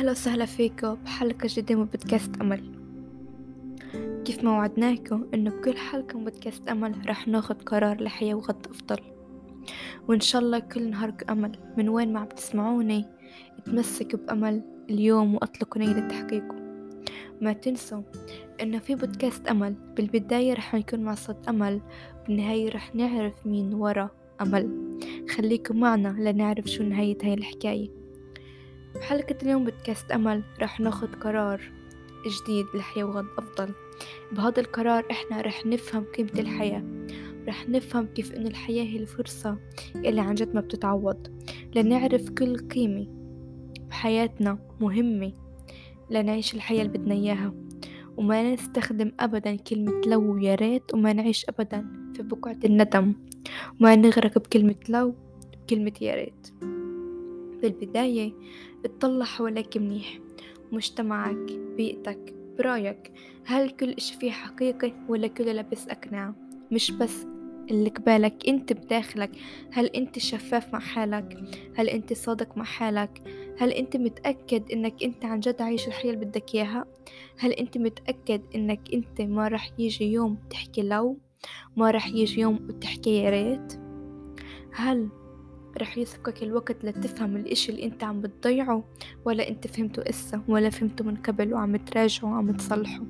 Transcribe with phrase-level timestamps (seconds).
[0.00, 2.72] أهلا وسهلا فيكم بحلقة جديدة من بودكاست أمل.
[4.24, 8.98] كيف ما وعدناكم إنه بكل حلقة من بودكاست أمل رح ناخد قرار لحياة وغد أفضل.
[10.08, 11.52] وإن شاء الله كل نهارك أمل.
[11.76, 13.04] من وين ما عم تسمعوني
[13.64, 16.54] تمسكوا بأمل اليوم وأطلقوا نية لتحقيقه
[17.40, 18.02] ما تنسوا
[18.62, 19.74] إنه في بودكاست أمل.
[19.96, 21.80] بالبداية رح نكون مع صوت أمل
[22.26, 24.98] بالنهاية رح نعرف مين ورا أمل.
[25.36, 27.99] خليكم معنا لنعرف شو نهاية هاي الحكاية.
[28.94, 31.60] بحلقة اليوم بودكاست أمل رح ناخد قرار
[32.42, 33.74] جديد لحياة وغد أفضل.
[34.32, 36.84] بهذا القرار إحنا رح نفهم قيمة الحياة.
[37.48, 39.58] رح نفهم كيف إن الحياة هي الفرصة
[39.96, 41.26] اللي عن جد ما بتتعوض.
[41.74, 43.06] لنعرف كل قيمة
[43.88, 45.32] بحياتنا مهمة
[46.10, 47.54] لنعيش الحياة اللي بدنا إياها.
[48.16, 51.86] وما نستخدم أبدا كلمة لو يا ريت وما نعيش أبدا
[52.16, 53.14] في بقعة الندم.
[53.80, 55.14] وما نغرق بكلمة لو
[55.64, 56.69] بكلمة يا ريت.
[57.62, 58.32] بالبداية
[58.84, 60.18] اطلع حواليك منيح.
[60.72, 63.12] مجتمعك بيئتك برأيك.
[63.44, 66.34] هل كل إشي فيه حقيقي ولا كله لبس أقنعة؟
[66.72, 67.26] مش بس
[67.70, 69.30] اللي قبالك أنت بداخلك.
[69.72, 71.38] هل أنت شفاف مع حالك؟
[71.76, 73.22] هل أنت صادق مع حالك؟
[73.58, 76.84] هل أنت متأكد إنك أنت عن جد عايش الحياة اللي بدك إياها؟
[77.38, 81.18] هل أنت متأكد إنك أنت ما رح يجي يوم تحكي لو؟
[81.76, 83.72] ما رح يجي يوم وتحكي يا ريت؟
[84.72, 85.08] هل
[85.78, 88.84] رح يسبقك الوقت لتفهم الإشي اللي أنت عم بتضيعه
[89.24, 93.02] ولا أنت فهمته إسا ولا فهمته من قبل وعم تراجعه وعم تصلحه.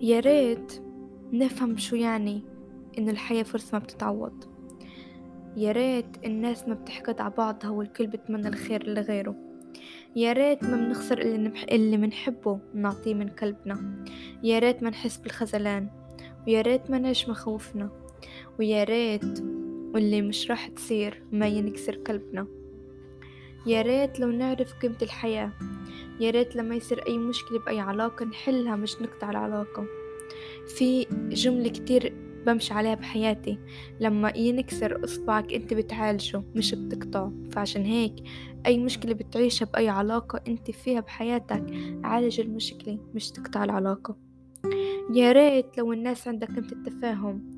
[0.00, 0.82] يا ريت
[1.32, 2.42] نفهم شو يعني
[2.98, 4.44] إنه الحياة فرصة ما بتتعوض.
[5.56, 9.34] يا ريت الناس ما بتحقد على بعضها والكل بتمنى الخير لغيره.
[10.16, 11.64] يا ريت ما بنخسر اللي, نمح...
[11.70, 14.04] اللي منحبه نعطيه من قلبنا.
[14.42, 15.88] يا ريت ما نحس بالخذلان.
[16.46, 17.90] ويا ريت ما نعيش مخاوفنا.
[18.58, 19.44] ويا ريت
[19.94, 22.46] واللي مش راح تصير ما ينكسر قلبنا.
[23.66, 25.52] يا ريت لو نعرف قيمة الحياة.
[26.20, 29.86] يا ريت لما يصير أي مشكلة بأي علاقة نحلها مش نقطع العلاقة.
[30.76, 32.14] في جملة كتير
[32.46, 33.58] بمشي عليها بحياتي.
[34.00, 37.32] لما ينكسر إصبعك أنت بتعالجه مش بتقطعه.
[37.50, 38.14] فعشان هيك
[38.66, 41.64] أي مشكلة بتعيشها بأي علاقة أنت فيها بحياتك
[42.04, 44.16] عالج المشكلة مش تقطع العلاقة.
[45.14, 47.53] يا ريت لو الناس عندها قيمة التفاهم.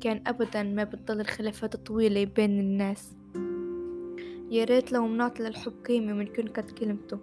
[0.00, 3.16] كان أبدا ما بتضل الخلافات طويلة بين الناس.
[4.50, 7.18] يا ريت لو منعطي للحب قيمة من قد كلمته.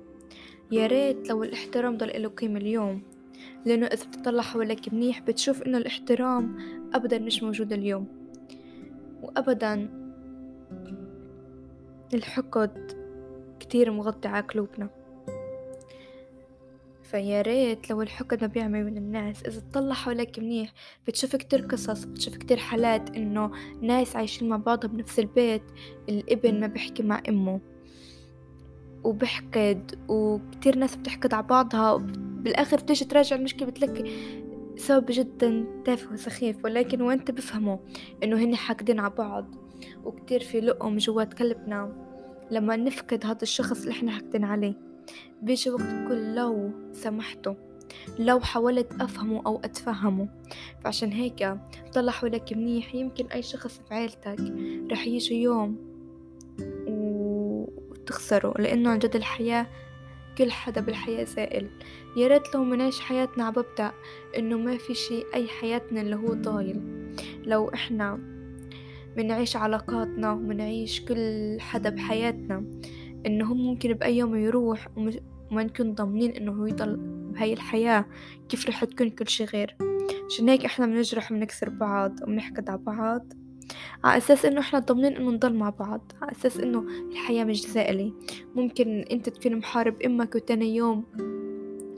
[0.72, 3.02] يا ريت لو الاحترام ضل له قيمة اليوم.
[3.66, 6.58] لأنه إذا بتطلع حواليك منيح بتشوف إنه الاحترام
[6.94, 8.08] أبدا مش موجود اليوم.
[9.22, 9.90] وأبدا
[12.14, 12.92] الحقد
[13.60, 14.90] كتير مغطي على قلوبنا.
[17.12, 20.74] فيا ريت لو الحقد ما بيعمل من الناس إذا تطلع حواليك منيح
[21.08, 23.52] بتشوف كتير قصص بتشوف كتير حالات إنه
[23.82, 25.62] ناس عايشين مع بعضهم بنفس البيت
[26.10, 27.60] الابن ما بيحكي مع أمه.
[29.04, 34.12] وبحقد وكتير ناس بتحقد على بعضها بالآخر بتيجي تراجع المشكلة بتلاقي
[34.78, 37.78] سبب جدا تافه وسخيف ولكن وانت بفهموا
[38.24, 39.56] إنه هن حاقدين على بعض؟
[40.04, 42.08] وكتير في لقم جوات قلبنا
[42.52, 44.87] لما نفقد هذا الشخص اللي إحنا حاقدين عليه.
[45.42, 47.54] بيجي وقت تقول لو سمحتوا
[48.20, 50.30] لو حاولت أفهمه أو أتفهمه.
[50.84, 51.58] فعشان هيك
[51.94, 54.54] طلع حولك منيح يمكن أي شخص في عيلتك
[54.92, 55.78] رح يجي يوم
[56.88, 59.68] وتخسره لأنه عن جد الحياة
[60.38, 61.70] كل حدا بالحياة زائل.
[62.18, 63.92] يا ريت لو منعيش حياتنا عببدأ
[64.38, 66.82] إنه ما في شي أي حياتنا اللي هو ضايل.
[67.44, 68.20] لو إحنا
[69.18, 72.64] منعيش علاقاتنا ومنعيش كل حدا بحياتنا
[73.28, 76.98] إنه هو ممكن بأي يوم يروح وما نكون ضامنين إنه يضل
[77.34, 78.06] بهاي الحياة
[78.50, 79.78] كيف رح تكون كل شي غير؟
[80.26, 83.34] عشان هيك إحنا بنجرح وبنكسر بعض وبنحقد على بعض.
[84.04, 88.14] على أساس إنه إحنا ضامنين إنه نضل مع بعض على أساس إنه الحياة مش زائلة.
[88.56, 91.06] ممكن أنت تكون محارب أمك وتاني يوم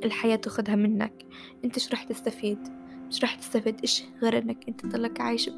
[0.03, 1.25] الحياة تاخدها منك.
[1.66, 2.59] أنت شو رح تستفيد؟
[3.07, 5.49] مش رح تستفيد؟ إشي غير إنك أنت تضلك عايش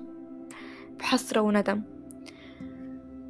[1.00, 1.82] بحسرة وندم.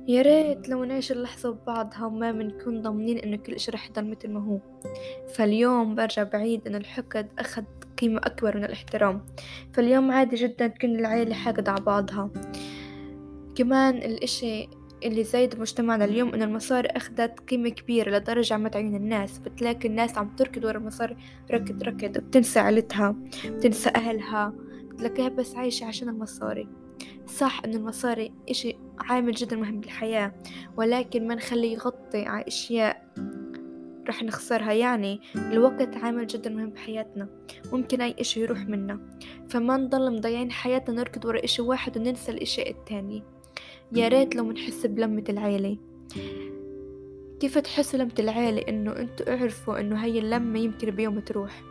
[0.07, 4.31] يا ريت لو نعيش اللحظة ببعضها وما بنكون ضامنين إنه كل إشي رح يضل متل
[4.31, 4.59] ما هو.
[5.33, 7.65] فاليوم برجع بعيد إن الحقد أخد
[8.01, 9.21] قيمة أكبر من الاحترام.
[9.73, 12.29] فاليوم عادي جدا تكون العيلة حاقدة على بعضها.
[13.55, 14.67] كمان الإشي
[15.03, 19.37] اللي زايد بمجتمعنا اليوم إنه المصاري أخدت قيمة كبيرة لدرجة عم تعين الناس.
[19.37, 21.17] بتلاقي الناس عم تركض ورا المصاري
[21.51, 22.17] ركض ركض.
[22.17, 23.15] بتنسى عيلتها
[23.45, 24.53] بتنسى أهلها.
[24.83, 26.67] بتلاقيها بس عايشة عشان المصاري.
[27.27, 30.33] صح إنه المصاري إشي عامل جدا مهم بالحياة
[30.77, 33.07] ولكن ما نخليه يغطي على أشياء
[34.07, 34.73] رح نخسرها.
[34.73, 37.27] يعني الوقت عامل جدا مهم بحياتنا
[37.73, 38.99] ممكن أي إشي يروح منا.
[39.49, 43.23] فما نضل مضيعين حياتنا نركض ورا إشي واحد وننسى الإشي التاني.
[43.91, 45.77] يا ريت لو منحس بلمة العيلة.
[47.39, 51.63] كيف تحسوا لمة العيلة؟ إنه أنتوا اعرفوا إنه هاي اللمة يمكن بيوم تروح.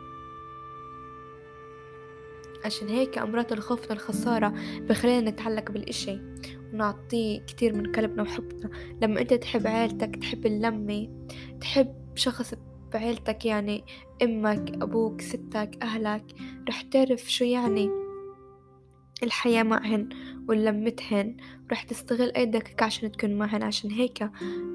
[2.65, 6.19] عشان هيك أمراض الخوف من الخسارة بخلينا نتعلق بالإشي.
[6.72, 8.70] ونعطيه كتير من قلبنا وحبنا.
[9.02, 11.08] لما أنت تحب عيلتك تحب اللمة
[11.61, 12.55] تحب شخص
[12.93, 13.84] بعيلتك يعني
[14.22, 16.25] أمك أبوك ستك أهلك
[16.69, 17.90] رح تعرف شو يعني
[19.22, 20.08] الحياة معهن
[20.49, 21.37] ولمتهن
[21.72, 23.62] رح تستغل أي دقيقة عشان تكون معهن.
[23.62, 24.31] عشان هيك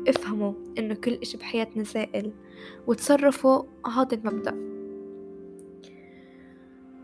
[0.08, 2.34] افهموا إنه كل إشي بحياتنا زائل.
[2.88, 4.56] وتصرفوا هذا المبدأ.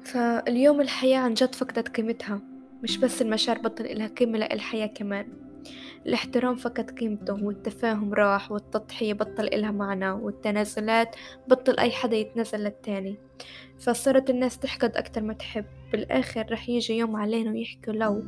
[0.04, 2.51] فاليوم الحياة عن جد فقدت قيمتها.
[2.84, 5.28] مش بس المشاعر بطل إلها قيمة لا الحياة كمان.
[6.06, 11.16] الاحترام فقد قيمته والتفاهم راح والتضحية بطل إلها معنى والتنازلات
[11.48, 13.18] بطل أي حدا يتنازل للتاني.
[13.80, 15.66] فصارت الناس تحقد أكتر ما تحب.
[15.92, 18.24] بالآخر رح يجي يوم علينا ويحكوا لو.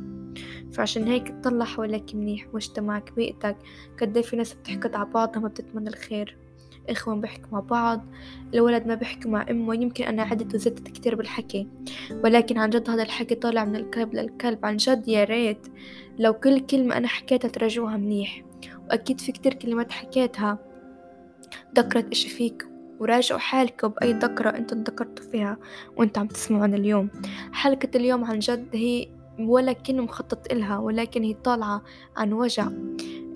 [0.72, 3.56] فعشان هيك تطلع حواليك منيح واجتماعك بيئتك.
[4.00, 6.43] قد في ناس بتحقد على بعضها ما بتتمنى الخير.
[6.90, 8.04] إخوان بيحكوا مع بعض
[8.54, 11.68] الولد ما بيحكي مع أمه يمكن أنا عدت وزدت كتير بالحكي.
[12.24, 14.66] ولكن عن جد هذا الحكي طالع من القلب للقلب.
[14.66, 15.66] عن جد يا ريت
[16.18, 18.44] لو كل كلمة أنا حكيتها تراجعوها منيح.
[18.90, 20.58] وأكيد في كتير كلمات حكيتها
[21.76, 22.66] ذكرت إشي فيك.
[23.00, 25.56] وراجعوا حالكم بأي ذكرى أنتم ذكرتوا فيها
[25.96, 27.08] وأنتم عم تسمعون اليوم.
[27.52, 29.08] حلقة اليوم عن جد هي
[29.38, 31.82] ولا كلمة مخطط إلها ولكن هي طالعة
[32.16, 32.68] عن وجع.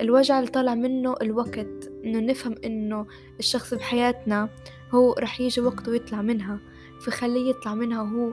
[0.01, 1.91] الوجع اللي طالع منه الوقت.
[2.09, 3.07] إنه نفهم إنه
[3.39, 4.49] الشخص بحياتنا
[4.91, 6.61] هو رح يجي وقته ويطلع منها
[7.01, 8.33] فخليه يطلع منها وهو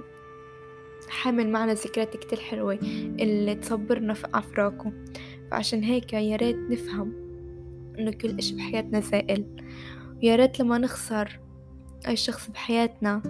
[1.09, 2.73] حامل معنا ذكريات كتير حلوة
[3.19, 4.93] اللي تصبرنا في أفراقه
[5.51, 7.13] فعشان هيك يا ريت نفهم
[7.99, 9.45] إنه كل إشي بحياتنا زائل.
[10.23, 11.39] ويا ريت لما نخسر
[12.07, 13.21] أي شخص بحياتنا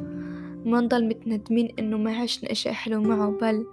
[0.66, 3.66] ما نضل متندمين إنه ما عشنا إشي حلو معه بل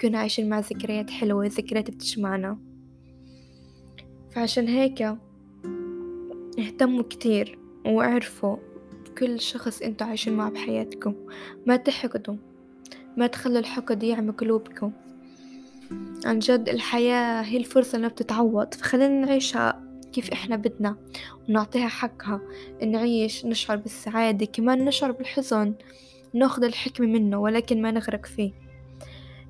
[0.00, 2.58] كنا عايشين مع ذكريات حلوة ذكريات بتجمعنا.
[4.30, 5.16] فعشان هيك
[6.60, 8.56] اهتموا كتير واعرفوا
[9.18, 11.14] كل شخص أنتوا عايشين معه بحياتكم.
[11.66, 12.36] ما تحقدوا.
[13.16, 14.92] ما تخلوا الحقد يعمي قلوبكم.
[16.24, 18.74] عن جد الحياة هي الفرصة إنها بتتعوض.
[18.74, 20.96] فخلينا نعيشها كيف إحنا بدنا
[21.48, 22.40] ونعطيها حقها.
[22.82, 24.46] نعيش نشعر بالسعادة.
[24.46, 25.74] كمان نشعر بالحزن.
[26.34, 28.52] ناخذ الحكمة منه ولكن ما نغرق فيه.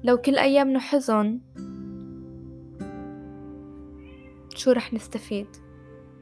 [0.04, 1.40] لو كل أيامنا حزن
[4.54, 5.46] شو رح نستفيد؟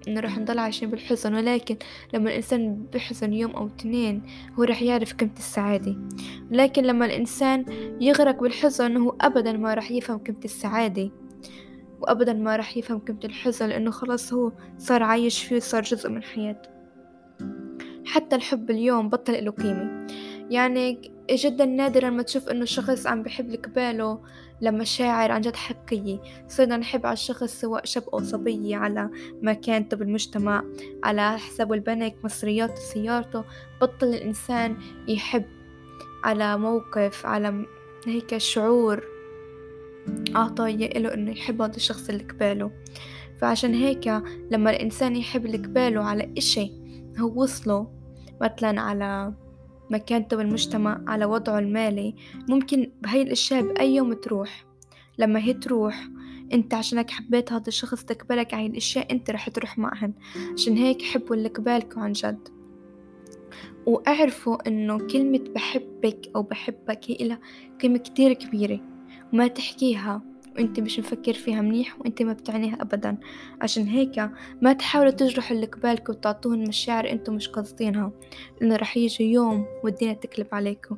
[0.08, 1.76] إنه رح نضل عايشين بالحزن ولكن
[2.14, 4.22] لما الإنسان بحزن يوم أو اثنين
[4.58, 5.96] هو رح يعرف قيمة السعادة.
[6.50, 7.64] لكن لما الإنسان
[8.00, 11.10] يغرق بالحزن هو أبدا ما رح يفهم قيمة السعادة
[12.00, 16.22] وأبدا ما رح يفهم قيمة الحزن لأنه خلاص هو صار عايش فيه صار جزء من
[16.22, 16.68] حياته.
[18.06, 20.06] حتى الحب اليوم بطل له قيمة.
[20.50, 23.50] يعني جدا نادرا ما تشوف إنه الشخص عم بحب
[24.62, 29.10] القباله لمشاعر عن جد حقيقية صرنا نحب على الشخص سواء شاب أو صبية على
[29.42, 30.64] مكانته بالمجتمع
[31.04, 33.44] على حساب البنك مصرياته سيارته.
[33.80, 34.76] بطل الإنسان
[35.08, 35.44] يحب
[36.24, 37.66] على موقف على
[38.06, 39.04] هيك شعور
[40.34, 42.70] عطايا إله إنه يحب هذا الشخص اللي قباله.
[43.40, 44.08] فعشان هيك
[44.50, 46.72] لما الإنسان يحب اللي قباله على إشي
[47.18, 47.98] هو وصله.
[48.40, 49.34] مثلا على
[49.90, 52.14] مكانته بالمجتمع على وضعه المالي
[52.48, 54.64] ممكن بهاي الأشياء بأي يوم تروح.
[55.18, 56.08] لما هي تروح
[56.52, 60.12] أنت عشانك حبيت هذا الشخص تقبلك عن الأشياء أنت رح تروح معهن.
[60.54, 62.48] عشان هيك حبوا اللي قبالكوا عن جد.
[63.86, 67.40] وأعرفوا إنه كلمة بحبك أو بحبك هي لها
[67.82, 68.80] قيمة كتير كبيرة
[69.32, 70.22] وما تحكيها.
[70.58, 73.16] وانت مش مفكر فيها منيح وانت ما بتعنيها ابدا.
[73.60, 74.30] عشان هيك
[74.62, 78.12] ما تحاولوا تجرحوا اللي قبالكم وتعطوهم مشاعر أنتم مش قاصدينها
[78.60, 80.96] لأنه رح يجي يوم والدنيا تقلب عليكم.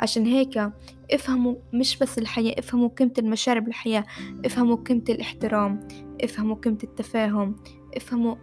[0.00, 0.70] عشان هيك
[1.12, 4.04] افهموا مش بس الحياة افهموا قيمة المشاعر بالحياة
[4.44, 5.88] افهموا قيمة الاحترام
[6.24, 7.56] افهموا قيمة التفاهم
[7.96, 8.34] افهموا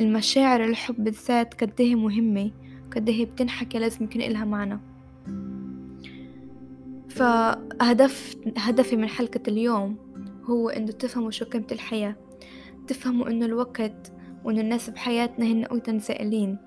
[0.00, 2.50] المشاعر الحب بالذات قد هي مهمة
[2.96, 4.80] قد هي بتنحكى لازم يكون إلها معنى.
[7.14, 9.96] فهدف هدفي من حلقة اليوم
[10.44, 12.16] هو إنه تفهموا شو قيمة الحياة.
[12.86, 14.12] تفهموا إنه الوقت
[14.44, 16.58] وإنه الناس بحياتنا هن أيضا زائلين.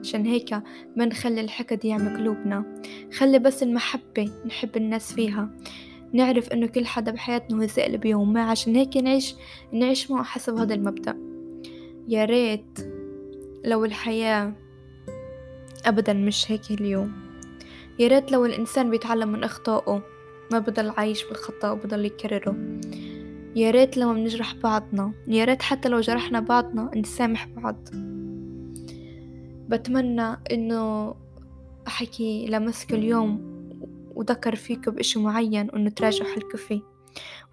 [0.00, 0.54] عشان هيك
[0.96, 2.82] ما نخلي الحقد يعمي قلوبنا.
[3.12, 5.50] خلي بس المحبة نحب الناس فيها.
[6.12, 8.32] نعرف إنه كل حدا بحياتنا هو زائل بيوم.
[8.32, 9.34] ما عشان هيك نعيش
[9.72, 11.18] نعيش معه حسب هذا المبدأ.
[12.08, 12.78] يا ريت
[13.64, 14.52] لو الحياة
[15.86, 17.12] أبدا مش هيك اليوم.
[17.98, 20.02] يا ريت لو الإنسان بيتعلم من أخطائه
[20.52, 22.56] ما بضل عايش بالخطأ وبضل يكرره.
[23.56, 27.88] يا ريت لما بنجرح بعضنا يا ريت حتى لو جرحنا بعضنا نسامح بعض.
[29.68, 31.14] بتمنى إنه
[31.86, 33.54] أحكي لمسك اليوم
[34.14, 36.80] وذكر فيكم بإشي معين وإنه تراجعوا حلقة فيه.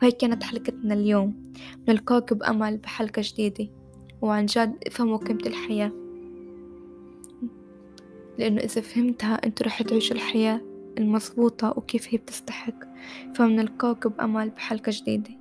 [0.01, 1.53] وهيك كانت حلقتنا اليوم.
[1.89, 3.67] نلقاكم بأمل بحلقة جديدة.
[4.21, 5.91] وعن جد افهموا قيمة الحياة.
[8.41, 10.61] لأنه إذا فهمتها أنتوا رح تعيشوا الحياة
[10.97, 12.73] المظبوطة وكيف هي بتستحق.
[13.35, 15.31] فمن الكوكب أمل بحلقة جديدة.